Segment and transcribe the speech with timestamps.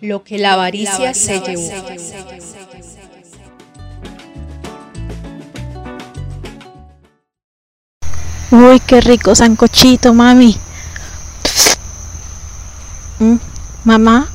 [0.00, 1.70] Lo que la avaricia, se llevó.
[8.50, 10.56] Uy, qué rico sancochito, mami.
[13.20, 13.36] Mm,
[13.84, 14.28] mamá,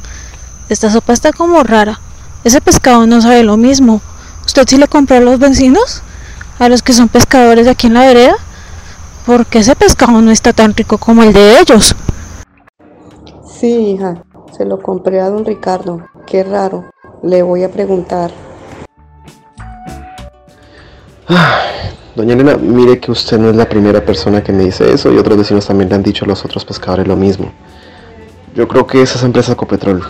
[0.70, 2.00] esta sopa está como rara.
[2.44, 4.02] Ese pescado no sabe lo mismo.
[4.46, 6.04] ¿Usted sí le compró a los vecinos?
[6.60, 8.36] ¿A los que son pescadores de aquí en la vereda?
[9.26, 11.96] Porque ese pescado no está tan rico como el de ellos.
[13.60, 14.24] Sí, hija,
[14.56, 16.06] se lo compré a don Ricardo.
[16.28, 16.92] Qué raro.
[17.24, 18.32] Le voy a preguntar.
[22.16, 25.18] Doña Elena, mire que usted no es la primera persona que me dice eso y
[25.18, 27.52] otros vecinos también le han dicho a los otros pescadores lo mismo.
[28.54, 30.02] Yo creo que esa es empresa Ecopetrol,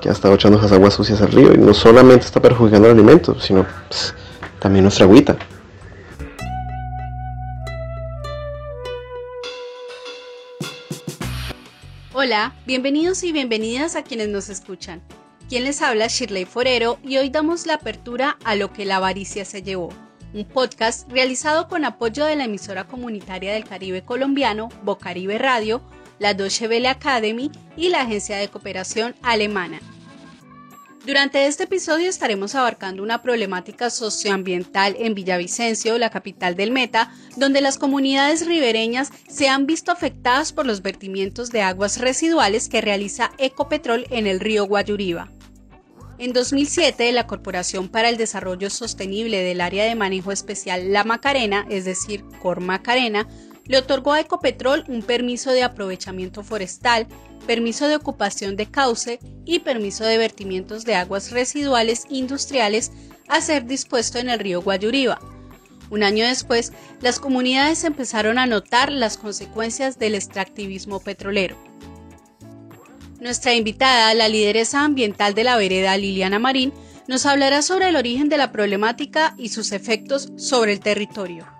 [0.00, 2.94] que ha estado echando esas aguas sucias al río y no solamente está perjudicando el
[2.94, 4.14] alimento, sino pues,
[4.60, 5.36] también nuestra agüita.
[12.28, 15.00] Hola, bienvenidos y bienvenidas a quienes nos escuchan.
[15.48, 19.46] Quien les habla Shirley Forero y hoy damos la apertura a lo que la avaricia
[19.46, 19.88] se llevó,
[20.34, 25.80] un podcast realizado con apoyo de la emisora comunitaria del Caribe colombiano, Bocaribe Radio,
[26.18, 29.80] la Deutsche Welle Academy y la agencia de cooperación alemana.
[31.08, 37.62] Durante este episodio estaremos abarcando una problemática socioambiental en Villavicencio, la capital del Meta, donde
[37.62, 43.30] las comunidades ribereñas se han visto afectadas por los vertimientos de aguas residuales que realiza
[43.38, 45.32] Ecopetrol en el río Guayuriba.
[46.18, 51.64] En 2007, la Corporación para el Desarrollo Sostenible del Área de Manejo Especial La Macarena,
[51.70, 53.26] es decir, Cor Macarena,
[53.68, 57.06] le otorgó a Ecopetrol un permiso de aprovechamiento forestal,
[57.46, 62.90] permiso de ocupación de cauce y permiso de vertimientos de aguas residuales industriales
[63.28, 65.20] a ser dispuesto en el río Guayuriba.
[65.90, 71.56] Un año después, las comunidades empezaron a notar las consecuencias del extractivismo petrolero.
[73.20, 76.72] Nuestra invitada, la lideresa ambiental de la vereda Liliana Marín,
[77.08, 81.57] nos hablará sobre el origen de la problemática y sus efectos sobre el territorio.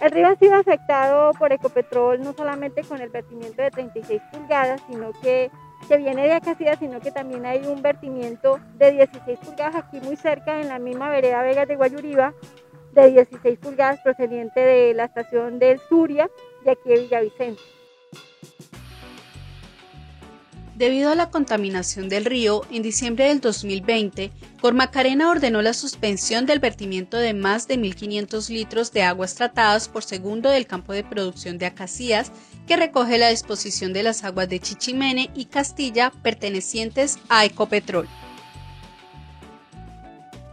[0.00, 4.80] El río ha sido afectado por Ecopetrol no solamente con el vertimiento de 36 pulgadas,
[4.88, 5.50] sino que,
[5.88, 10.16] que viene de Acacia, sino que también hay un vertimiento de 16 pulgadas aquí muy
[10.16, 12.32] cerca en la misma vereda Vegas de Guayuriba,
[12.94, 16.30] de 16 pulgadas procedente de la estación del Suria
[16.64, 17.66] de aquí de Villavicencio.
[20.76, 26.58] Debido a la contaminación del río, en diciembre del 2020, Cormacarena ordenó la suspensión del
[26.58, 31.56] vertimiento de más de 1.500 litros de aguas tratadas por segundo del campo de producción
[31.56, 32.30] de Acacías,
[32.66, 38.06] que recoge la disposición de las aguas de Chichimene y Castilla pertenecientes a Ecopetrol.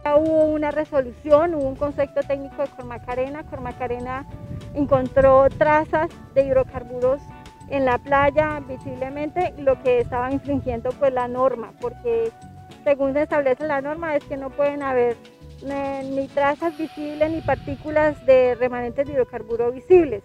[0.06, 3.44] Hubo una resolución, hubo un concepto técnico de Cormacarena.
[3.44, 4.26] Cormacarena
[4.72, 7.20] encontró trazas de hidrocarburos
[7.68, 12.32] en la playa visiblemente, lo que estaba infringiendo pues la norma, porque
[12.88, 15.14] según se establece la norma es que no pueden haber
[15.62, 20.22] eh, ni trazas visibles ni partículas de remanentes de hidrocarburo visibles.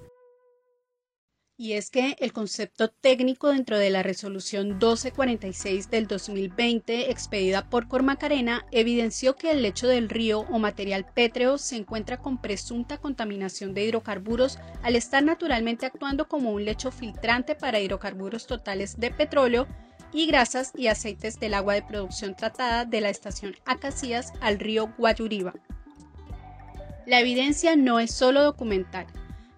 [1.58, 7.90] Y es que el concepto técnico dentro de la resolución 1246 del 2020 expedida por
[7.90, 13.74] Cormacarena evidenció que el lecho del río o material pétreo se encuentra con presunta contaminación
[13.74, 19.68] de hidrocarburos al estar naturalmente actuando como un lecho filtrante para hidrocarburos totales de petróleo
[20.14, 24.94] y grasas y aceites del agua de producción tratada de la estación Acacías al río
[24.98, 25.54] Guayuriba.
[27.06, 29.08] La evidencia no es solo documental,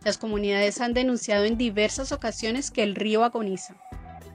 [0.06, 3.76] las comunidades han denunciado en diversas ocasiones que el río agoniza.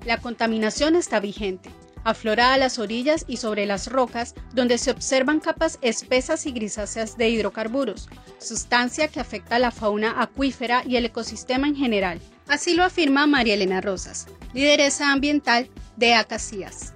[0.05, 1.71] La contaminación está vigente,
[2.05, 7.17] aflora a las orillas y sobre las rocas, donde se observan capas espesas y grisáceas
[7.17, 12.21] de hidrocarburos, sustancia que afecta a la fauna acuífera y el ecosistema en general.
[12.49, 16.93] Así lo afirma María Elena Rosas, lideresa ambiental de Acacías.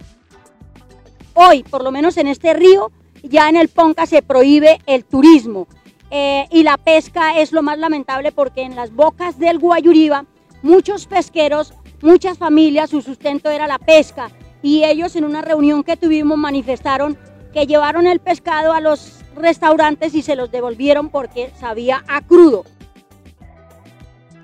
[1.35, 2.91] Hoy, por lo menos en este río,
[3.23, 5.67] ya en el Ponca se prohíbe el turismo,
[6.11, 10.27] eh, y la pesca es lo más lamentable porque en las bocas del Guayuriba
[10.63, 14.31] muchos pesqueros, muchas familias, su sustento era la pesca
[14.65, 17.19] y ellos en una reunión que tuvimos manifestaron
[17.53, 22.65] que llevaron el pescado a los restaurantes y se los devolvieron porque sabía a crudo.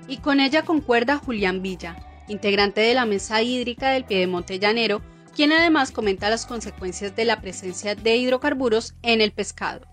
[0.07, 1.95] Y con ella concuerda Julián Villa,
[2.27, 5.01] integrante de la mesa hídrica del Piedemonte Llanero,
[5.35, 9.87] quien además comenta las consecuencias de la presencia de hidrocarburos en el pescado.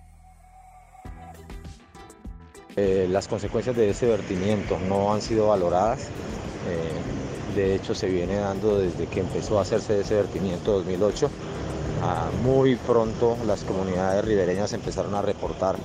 [2.77, 6.11] Eh, las consecuencias de ese vertimiento no han sido valoradas.
[6.69, 7.18] Eh,
[7.55, 11.31] de hecho, se viene dando desde que empezó a hacerse ese vertimiento 2008.
[12.03, 15.77] Ah, muy pronto las comunidades ribereñas empezaron a reportar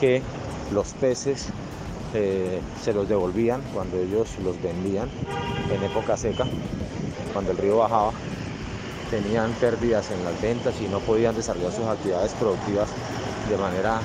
[0.00, 0.22] que
[0.72, 1.48] los peces
[2.14, 5.08] eh, se los devolvían cuando ellos los vendían
[5.72, 6.44] en época seca,
[7.32, 8.12] cuando el río bajaba,
[9.10, 12.88] tenían pérdidas en las ventas y no podían desarrollar sus actividades productivas
[13.48, 14.00] de manera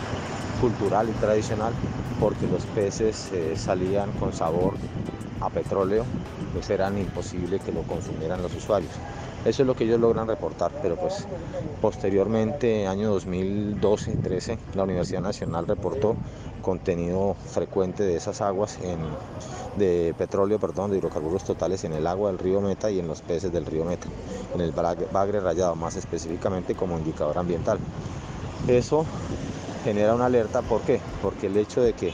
[0.62, 1.74] cultural y tradicional
[2.20, 4.74] porque los peces eh, salían con sabor
[5.42, 6.06] a petróleo,
[6.54, 8.92] pues eran imposible que lo consumieran los usuarios.
[9.46, 11.26] Eso es lo que ellos logran reportar, pero pues
[11.82, 16.16] posteriormente, año 2012-13, la Universidad Nacional reportó
[16.62, 18.78] contenido frecuente de esas aguas
[19.78, 23.22] de petróleo, perdón, de hidrocarburos totales en el agua del río Meta y en los
[23.22, 24.08] peces del río Meta,
[24.54, 27.80] en el bagre rayado, más específicamente como indicador ambiental.
[28.68, 29.06] Eso
[29.86, 31.00] genera una alerta, ¿por qué?
[31.22, 32.14] Porque el hecho de que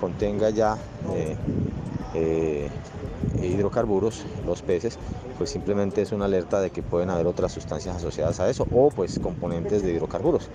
[0.00, 0.78] contenga ya
[1.14, 1.36] eh,
[2.14, 2.70] eh,
[3.42, 4.98] hidrocarburos, los peces,
[5.38, 8.90] pues simplemente es una alerta de que pueden haber otras sustancias asociadas a eso o
[8.90, 10.48] pues componentes de hidrocarburos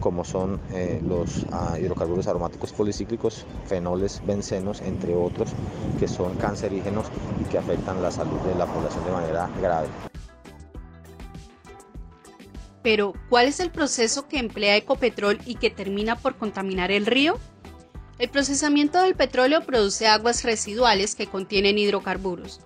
[0.00, 5.50] como son eh, los ah, hidrocarburos aromáticos policíclicos, fenoles, bencenos, entre otros,
[5.98, 7.06] que son cancerígenos
[7.40, 9.88] y que afectan la salud de la población de manera grave.
[12.82, 17.38] Pero, ¿cuál es el proceso que emplea Ecopetrol y que termina por contaminar el río?
[18.20, 22.60] El procesamiento del petróleo produce aguas residuales que contienen hidrocarburos.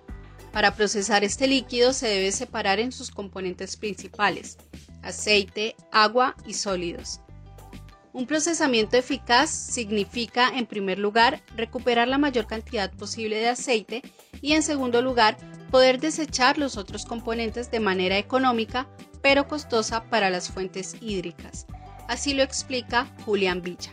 [0.53, 4.59] Para procesar este líquido se debe separar en sus componentes principales,
[5.03, 7.21] aceite, agua y sólidos.
[8.13, 14.03] Un procesamiento eficaz significa, en primer lugar, recuperar la mayor cantidad posible de aceite
[14.41, 15.37] y, en segundo lugar,
[15.71, 18.89] poder desechar los otros componentes de manera económica,
[19.23, 21.65] pero costosa para las fuentes hídricas.
[22.09, 23.93] Así lo explica Julián Villa.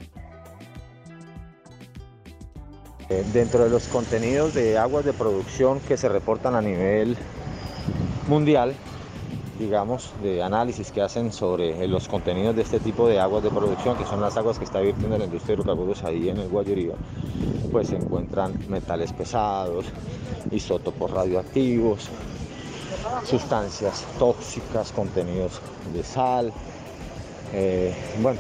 [3.33, 7.17] Dentro de los contenidos de aguas de producción que se reportan a nivel
[8.27, 8.73] mundial,
[9.59, 13.49] digamos, de análisis que hacen sobre eh, los contenidos de este tipo de aguas de
[13.49, 16.49] producción, que son las aguas que está virtiendo la industria de hidrocarburos ahí en el
[16.49, 16.93] Guayurío,
[17.71, 19.85] pues se encuentran metales pesados,
[20.49, 22.09] isótopos radioactivos,
[23.23, 25.61] sustancias tóxicas, contenidos
[25.93, 26.51] de sal,
[27.53, 28.39] eh, bueno,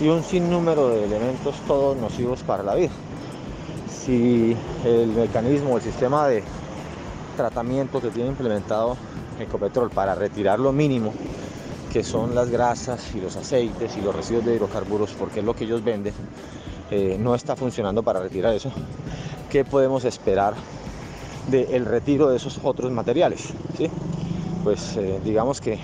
[0.00, 2.90] y un sinnúmero de elementos todos nocivos para la vida.
[4.04, 6.42] Si el mecanismo, el sistema de
[7.36, 8.96] tratamiento que tiene implementado
[9.38, 11.12] Ecopetrol para retirar lo mínimo,
[11.92, 15.54] que son las grasas y los aceites y los residuos de hidrocarburos, porque es lo
[15.54, 16.14] que ellos venden,
[16.90, 18.72] eh, no está funcionando para retirar eso.
[19.48, 20.54] ¿Qué podemos esperar
[21.48, 23.50] del retiro de esos otros materiales?
[23.78, 23.88] ¿sí?
[24.64, 25.78] Pues eh, digamos que,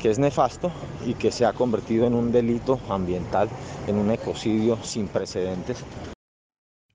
[0.00, 0.70] que es nefasto
[1.04, 3.50] y que se ha convertido en un delito ambiental,
[3.86, 5.84] en un ecocidio sin precedentes.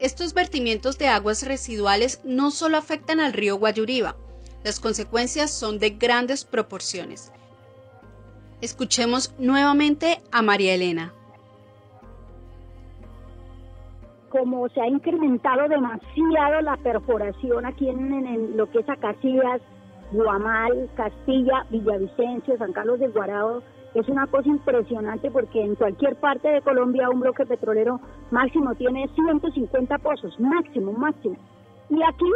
[0.02, 4.16] Estos vertimientos de aguas residuales no solo afectan al río Guayuriba,
[4.64, 7.32] las consecuencias son de grandes proporciones.
[8.62, 11.14] Escuchemos nuevamente a María Elena.
[14.30, 19.62] Como se ha incrementado demasiado la perforación aquí en, lo que es Acacias,
[20.14, 23.62] Guamal, Castilla, Villavicencio, San Carlos del Guarado,
[23.94, 28.00] es una cosa impresionante porque en cualquier parte de Colombia un bloque petrolero
[28.32, 31.36] máximo tiene 150 pozos, máximo, máximo.
[31.90, 32.32] Y aquí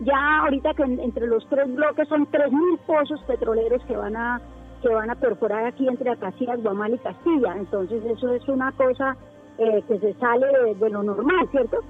[0.00, 4.40] ya ahorita que entre los tres bloques son 3.000 pozos petroleros que van a
[4.82, 7.54] que van a perforar aquí entre Acacias, Guamal y Castilla.
[7.56, 9.14] Entonces eso es una cosa
[9.58, 11.80] eh, que se sale de, lo normal, ¿cierto?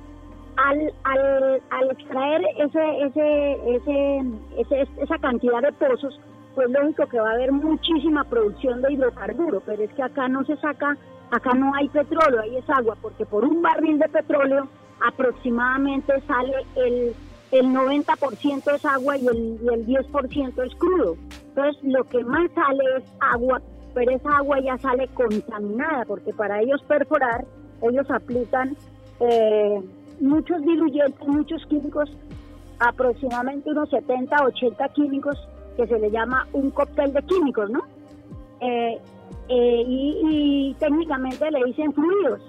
[0.56, 4.20] Al, al, al extraer ese, ese,
[4.58, 6.20] ese, esa cantidad de pozos,
[6.54, 10.44] pues lógico que va a haber muchísima producción de hidrocarburo, pero es que acá no
[10.44, 10.96] se saca,
[11.30, 14.68] acá no hay petróleo, ahí es agua, porque por un barril de petróleo
[15.00, 17.14] aproximadamente sale el
[17.52, 21.16] el 90% es agua y el, y el 10% es crudo.
[21.48, 23.60] Entonces lo que más sale es agua,
[23.92, 27.44] pero esa agua ya sale contaminada, porque para ellos perforar,
[27.82, 28.76] ellos aplican
[29.20, 29.82] eh,
[30.20, 32.10] muchos diluyentes, muchos químicos,
[32.78, 35.36] aproximadamente unos 70, 80 químicos,
[35.80, 37.80] que se le llama un cóctel de químicos, ¿no?
[38.60, 38.98] Eh,
[39.48, 40.20] eh, y,
[40.70, 42.40] y técnicamente le dicen fluidos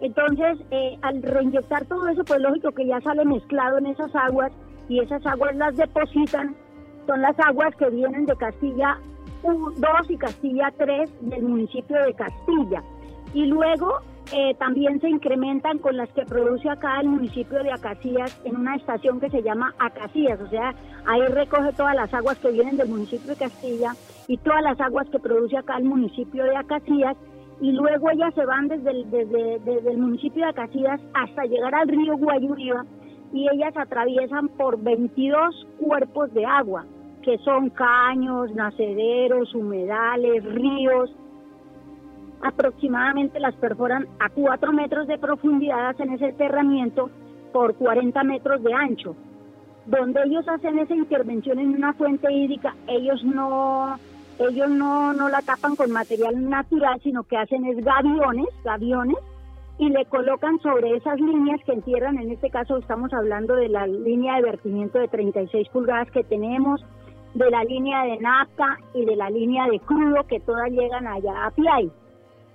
[0.00, 4.52] entonces, eh, al reinyectar todo eso, pues lógico que ya sale mezclado en esas aguas
[4.88, 6.54] y esas aguas las depositan,
[7.06, 8.98] son las aguas que vienen de Castilla
[9.42, 12.82] 2 y Castilla 3 del municipio de Castilla.
[13.32, 14.00] Y luego
[14.32, 18.76] eh, también se incrementan con las que produce acá el municipio de Acacías en una
[18.76, 20.74] estación que se llama Acacías, o sea,
[21.06, 23.92] ahí recoge todas las aguas que vienen del municipio de Castilla
[24.26, 27.16] y todas las aguas que produce acá el municipio de Acacías
[27.60, 32.84] y luego ellas se van desde el, municipio de Acacías hasta llegar al río Guayuriba
[33.32, 36.84] y ellas atraviesan por 22 cuerpos de agua,
[37.22, 41.14] que son caños, nacederos, humedales, ríos.
[42.42, 47.10] Aproximadamente las perforan a 4 metros de profundidad, hacen ese enterramiento
[47.52, 49.16] por 40 metros de ancho.
[49.86, 53.98] Donde ellos hacen esa intervención en una fuente hídrica, ellos no
[54.38, 59.16] ellos no, no la tapan con material natural, sino que hacen es gaviones, gaviones,
[59.78, 63.86] y le colocan sobre esas líneas que entierran, en este caso estamos hablando de la
[63.86, 66.84] línea de vertimiento de 36 pulgadas que tenemos,
[67.34, 71.46] de la línea de nafta y de la línea de crudo que todas llegan allá
[71.46, 71.90] a Piay.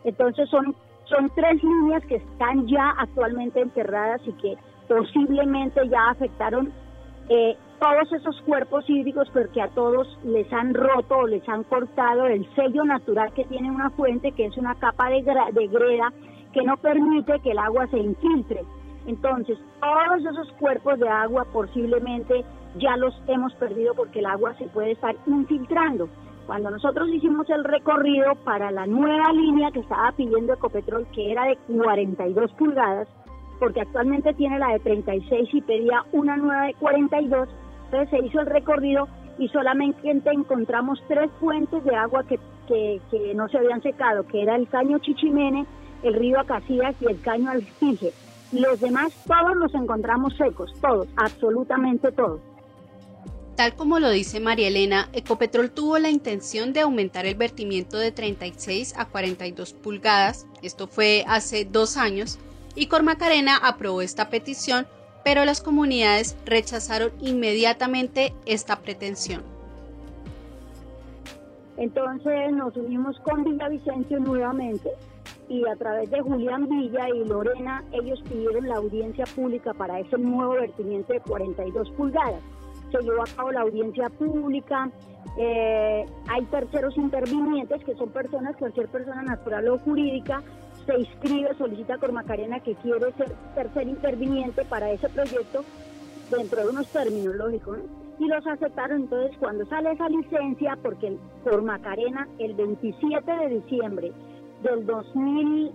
[0.04, 6.72] Entonces son, son tres líneas que están ya actualmente enterradas y que posiblemente ya afectaron
[7.30, 12.28] eh, todos esos cuerpos hídricos porque a todos les han roto o les han cortado
[12.28, 16.14] el sello natural que tiene una fuente, que es una capa de, de greda
[16.54, 18.64] que no permite que el agua se infiltre.
[19.08, 22.46] Entonces, todos esos cuerpos de agua posiblemente
[22.78, 26.08] ya los hemos perdido porque el agua se puede estar infiltrando.
[26.52, 31.46] Cuando nosotros hicimos el recorrido para la nueva línea que estaba pidiendo Ecopetrol, que era
[31.46, 33.08] de 42 pulgadas,
[33.58, 37.48] porque actualmente tiene la de 36 y pedía una nueva de 42,
[37.86, 39.08] entonces se hizo el recorrido
[39.40, 44.58] y solamente encontramos tres fuentes de agua que, que, no se habían secado, que era
[44.58, 45.66] el caño Chichimene,
[46.04, 48.12] el río Acacías y el caño Alfije.
[48.52, 52.42] Los demás todos los encontramos secos, todos, absolutamente todos.
[53.62, 58.12] Tal como lo dice María Elena, Ecopetrol tuvo la intención de aumentar el vertimiento de
[58.12, 62.40] 36 a 42 pulgadas, esto fue hace dos años,
[62.74, 64.88] y Cormacarena aprobó esta petición,
[65.24, 69.44] pero las comunidades rechazaron inmediatamente esta pretensión.
[71.78, 74.90] Entonces nos unimos con Villavicencio nuevamente
[75.50, 80.18] y a través de Julián Villa y Lorena ellos pidieron la audiencia pública para ese
[80.18, 82.42] nuevo vertimiento de 42 pulgadas.
[82.92, 84.90] Se llevó a cabo la audiencia pública,
[85.38, 90.44] eh, hay terceros intervinientes que son personas, cualquier persona natural o jurídica,
[90.86, 95.64] se inscribe, solicita por Macarena que quiere ser tercer interviniente para ese proyecto
[96.30, 97.78] dentro de unos términos lógicos,
[98.22, 99.02] y los aceptaron.
[99.02, 104.12] Entonces, cuando sale esa licencia, porque por Macarena, el 27 de diciembre
[104.62, 105.72] del 2000,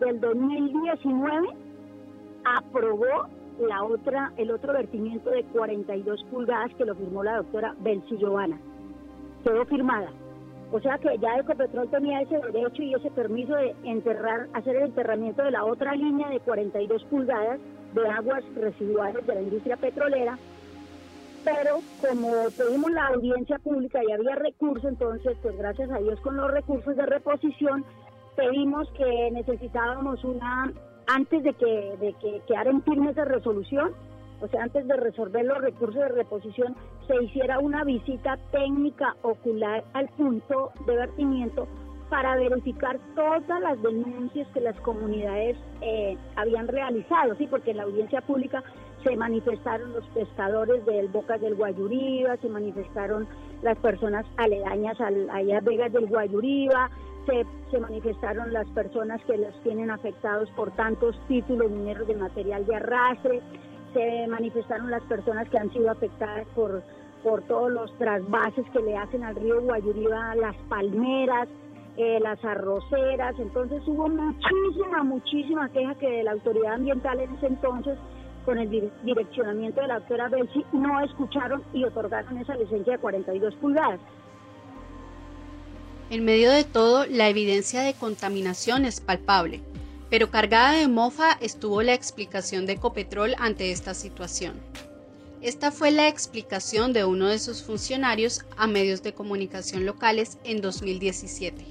[0.00, 1.48] del 2019
[2.44, 3.28] aprobó
[3.60, 8.58] la otra, el otro vertimiento de 42 pulgadas que lo firmó la doctora Belsi Giovanna.
[9.42, 10.10] Quedó firmada.
[10.72, 14.84] O sea que ya Ecopetrol tenía ese derecho y ese permiso de enterrar, hacer el
[14.84, 17.60] enterramiento de la otra línea de 42 pulgadas
[17.94, 20.38] de aguas residuales de la industria petrolera.
[21.44, 26.36] Pero como tuvimos la audiencia pública y había recursos, entonces, pues gracias a Dios con
[26.36, 27.84] los recursos de reposición,
[28.34, 30.72] pedimos que necesitábamos una,
[31.06, 33.92] antes de que, de que quedara en firme esa resolución,
[34.40, 39.84] o sea, antes de resolver los recursos de reposición, se hiciera una visita técnica ocular
[39.92, 41.66] al punto de vertimiento
[42.10, 47.82] para verificar todas las denuncias que las comunidades eh, habían realizado, sí, porque en la
[47.84, 48.62] audiencia pública
[49.02, 53.26] se manifestaron los pescadores del Bocas del Guayuriba, se manifestaron
[53.62, 56.90] las personas aledañas a allá Vegas del Guayuriba,
[57.26, 62.76] se, manifestaron las personas que los tienen afectados por tantos títulos mineros de material de
[62.76, 63.40] arrastre,
[63.92, 66.82] se manifestaron las personas que han sido afectadas por,
[67.22, 71.48] por todos los trasvases que le hacen al río Guayuriba, las palmeras,
[71.96, 77.96] eh, las arroceras, entonces hubo muchísima, muchísima queja que la autoridad ambiental en ese entonces,
[78.44, 78.68] con el
[79.04, 84.00] direccionamiento de la doctora Belsi, no escucharon y otorgaron esa licencia de 42 pulgadas.
[86.10, 89.62] En medio de todo, la evidencia de contaminación es palpable,
[90.10, 94.60] pero cargada de mofa estuvo la explicación de Ecopetrol ante esta situación.
[95.40, 100.60] Esta fue la explicación de uno de sus funcionarios a medios de comunicación locales en
[100.60, 101.64] 2017.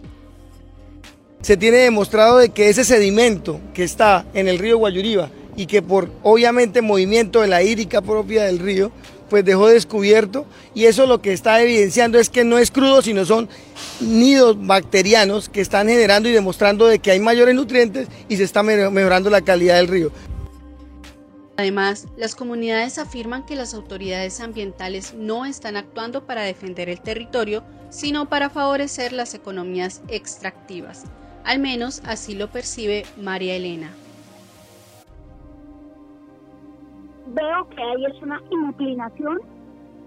[1.41, 5.81] Se tiene demostrado de que ese sedimento que está en el río Guayuriba y que
[5.81, 8.91] por obviamente movimiento de la hídrica propia del río
[9.29, 10.45] pues dejó descubierto
[10.75, 13.49] y eso lo que está evidenciando es que no es crudo, sino son
[13.99, 18.61] nidos bacterianos que están generando y demostrando de que hay mayores nutrientes y se está
[18.61, 20.11] mejorando la calidad del río.
[21.57, 27.63] Además, las comunidades afirman que las autoridades ambientales no están actuando para defender el territorio,
[27.89, 31.03] sino para favorecer las economías extractivas.
[31.43, 33.91] Al menos así lo percibe María Elena.
[37.27, 39.39] Veo que ahí es una inclinación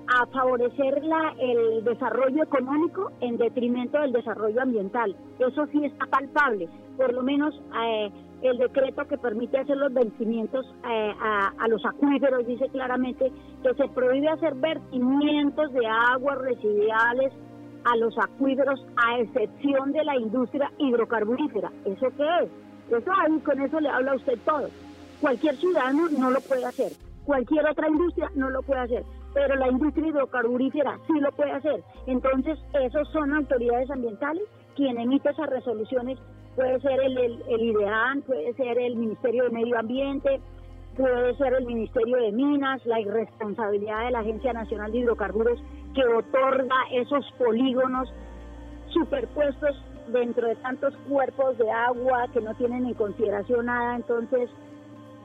[0.08, 5.16] a favorecer la, el desarrollo económico en detrimento del desarrollo ambiental.
[5.38, 6.68] Eso sí está palpable.
[6.96, 8.10] Por lo menos eh,
[8.42, 13.32] el decreto que permite hacer los vencimientos eh, a, a, los acuíferos dice claramente
[13.62, 17.32] que se prohíbe hacer vertimientos de aguas residuales
[17.84, 21.72] a los acuíferos a excepción de la industria hidrocarburífera.
[21.84, 22.50] ¿Eso qué es?
[22.90, 24.68] Eso ahí con eso le habla a usted todo.
[25.20, 26.92] Cualquier ciudadano no lo puede hacer,
[27.26, 29.04] cualquier otra industria no lo puede hacer,
[29.34, 31.82] pero la industria hidrocarburífera sí lo puede hacer.
[32.06, 34.42] Entonces, esos son autoridades ambientales
[34.76, 36.18] quien emite esas resoluciones.
[36.54, 40.40] Puede ser el, el, el IDEAN, puede ser el Ministerio de Medio Ambiente,
[40.96, 45.60] puede ser el Ministerio de Minas, la irresponsabilidad de la Agencia Nacional de Hidrocarburos
[45.94, 48.08] que otorga esos polígonos
[48.90, 49.76] superpuestos
[50.08, 54.48] dentro de tantos cuerpos de agua que no tienen en consideración nada, entonces,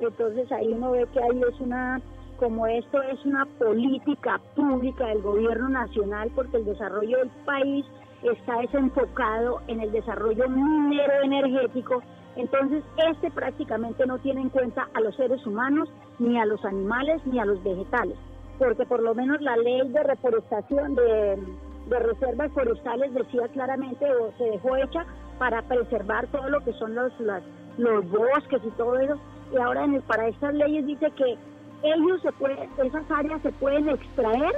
[0.07, 2.01] entonces ahí uno ve que ahí es una,
[2.37, 7.85] como esto es una política pública del gobierno nacional, porque el desarrollo del país
[8.23, 12.01] está desenfocado en el desarrollo minero energético,
[12.35, 15.89] entonces este prácticamente no tiene en cuenta a los seres humanos,
[16.19, 18.17] ni a los animales, ni a los vegetales,
[18.57, 24.45] porque por lo menos la ley de reforestación de reservas forestales decía claramente o se
[24.45, 25.05] dejó hecha
[25.41, 27.11] para preservar todo lo que son los,
[27.77, 29.19] los bosques y todo eso.
[29.53, 31.37] Y ahora en el, para estas leyes dice que
[31.83, 34.53] ellos se pueden, esas áreas se pueden extraer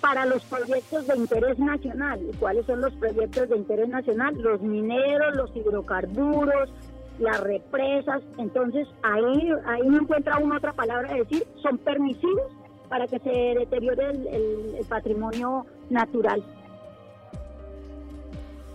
[0.00, 2.20] para los proyectos de interés nacional.
[2.30, 4.34] ¿Y cuáles son los proyectos de interés nacional?
[4.40, 6.70] Los mineros, los hidrocarburos,
[7.18, 8.22] las represas.
[8.38, 12.52] Entonces ahí, ahí no encuentra una otra palabra de decir, son permisivos
[12.88, 16.44] para que se deteriore el, patrimonio natural.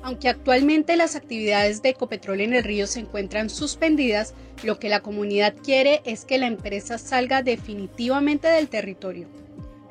[0.02, 5.02] Aunque actualmente las actividades de Ecopetrol en el río se encuentran suspendidas, lo que la
[5.02, 9.28] comunidad quiere es que la empresa salga definitivamente del territorio.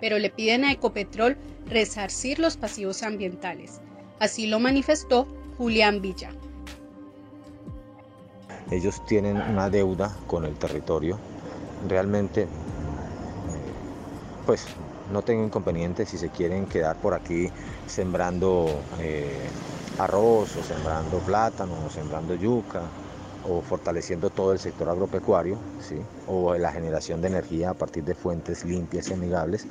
[0.01, 1.37] Pero le piden a Ecopetrol
[1.69, 3.81] resarcir los pasivos ambientales.
[4.19, 6.31] Así lo manifestó Julián Villa.
[8.71, 11.19] Ellos tienen una deuda con el territorio.
[11.89, 12.47] Realmente
[14.49, 14.65] pues
[15.13, 17.51] no tengo inconveniente si se quieren quedar por aquí
[17.87, 19.47] sembrando eh,
[19.99, 22.83] arroz o sembrando plátano o sembrando yuca
[23.45, 26.01] o fortaleciendo todo el sector agropecuario ¿sí?
[26.27, 29.67] o la generación de energía a partir de fuentes limpias y amigables,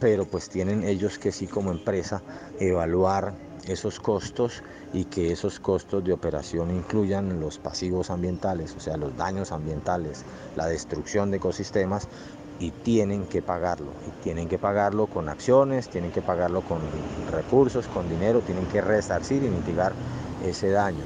[0.00, 2.22] pero pues tienen ellos que sí como empresa
[2.60, 3.34] evaluar
[3.66, 9.16] esos costos y que esos costos de operación incluyan los pasivos ambientales, o sea, los
[9.16, 10.24] daños ambientales,
[10.54, 12.08] la destrucción de ecosistemas
[12.58, 13.92] y tienen que pagarlo.
[14.06, 16.80] Y tienen que pagarlo con acciones, tienen que pagarlo con
[17.30, 19.92] recursos, con dinero, tienen que resarcir y mitigar
[20.44, 21.04] ese daño.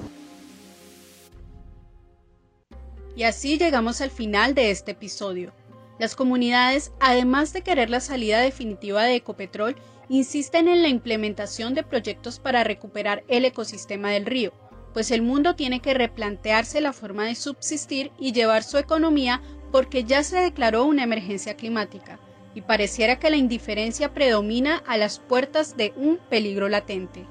[3.16, 5.52] Y así llegamos al final de este episodio.
[5.98, 9.76] Las comunidades, además de querer la salida definitiva de Ecopetrol,
[10.08, 14.52] insisten en la implementación de proyectos para recuperar el ecosistema del río,
[14.92, 20.04] pues el mundo tiene que replantearse la forma de subsistir y llevar su economía porque
[20.04, 22.18] ya se declaró una emergencia climática
[22.54, 27.24] y pareciera que la indiferencia predomina a las puertas de un peligro latente.